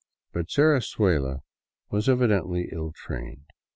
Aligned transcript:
But 0.33 0.47
Serrazuela 0.47 1.41
was 1.91 2.09
evidently 2.09 2.69
ill 2.71 2.91
trained. 2.91 3.45